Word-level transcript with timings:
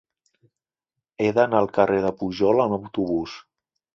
He 1.25 1.27
d'anar 1.35 1.59
al 1.59 1.69
carrer 1.77 2.01
de 2.07 2.11
Pujol 2.21 2.65
amb 2.65 2.79
autobús. 2.81 3.39